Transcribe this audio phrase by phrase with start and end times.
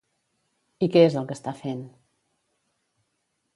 [0.85, 1.85] I què és el que està fent?